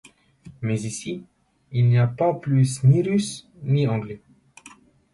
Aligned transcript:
Mais 0.61 0.81
ici, 0.81 1.21
il 1.71 1.87
n’y 1.87 1.99
a 1.99 2.07
pas 2.07 2.33
plus 2.33 2.83
ni 2.83 3.03
Russes, 3.03 3.47
ni 3.61 3.87
Anglais! 3.87 4.23